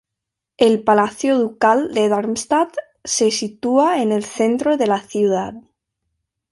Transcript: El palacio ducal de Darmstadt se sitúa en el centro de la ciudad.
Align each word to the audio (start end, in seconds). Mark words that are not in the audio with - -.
El 0.57 0.83
palacio 0.83 1.37
ducal 1.37 1.93
de 1.93 2.09
Darmstadt 2.09 2.75
se 3.03 3.29
sitúa 3.29 4.01
en 4.01 4.11
el 4.11 4.23
centro 4.23 4.75
de 4.75 4.87
la 4.87 4.99
ciudad. 4.99 5.53